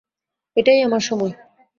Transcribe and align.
এটাই 0.57 0.79
আমার 0.81 0.99
সময়। 0.99 1.33